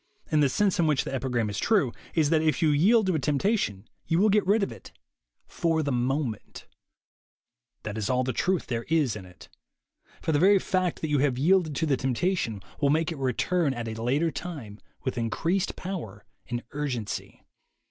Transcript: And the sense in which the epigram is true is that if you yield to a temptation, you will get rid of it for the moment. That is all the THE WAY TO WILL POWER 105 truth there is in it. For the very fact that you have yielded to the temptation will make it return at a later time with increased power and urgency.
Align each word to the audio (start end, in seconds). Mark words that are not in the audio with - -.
And 0.31 0.41
the 0.41 0.49
sense 0.49 0.79
in 0.79 0.87
which 0.87 1.03
the 1.03 1.13
epigram 1.13 1.47
is 1.47 1.59
true 1.59 1.93
is 2.15 2.31
that 2.31 2.41
if 2.41 2.63
you 2.63 2.69
yield 2.69 3.05
to 3.05 3.13
a 3.13 3.19
temptation, 3.19 3.87
you 4.07 4.17
will 4.17 4.29
get 4.29 4.43
rid 4.47 4.63
of 4.63 4.71
it 4.71 4.91
for 5.45 5.83
the 5.83 5.91
moment. 5.91 6.65
That 7.83 7.99
is 7.99 8.09
all 8.09 8.23
the 8.23 8.31
THE 8.31 8.31
WAY 8.31 8.33
TO 8.33 8.39
WILL 8.39 8.45
POWER 8.45 8.53
105 8.61 8.67
truth 8.67 8.67
there 8.67 9.01
is 9.01 9.15
in 9.15 9.25
it. 9.29 9.49
For 10.23 10.31
the 10.31 10.39
very 10.39 10.57
fact 10.57 11.01
that 11.01 11.09
you 11.09 11.19
have 11.19 11.37
yielded 11.37 11.75
to 11.75 11.85
the 11.85 11.97
temptation 11.97 12.63
will 12.79 12.89
make 12.89 13.11
it 13.11 13.19
return 13.19 13.75
at 13.75 13.87
a 13.87 13.93
later 14.01 14.31
time 14.31 14.79
with 15.03 15.19
increased 15.19 15.75
power 15.75 16.25
and 16.49 16.63
urgency. 16.71 17.45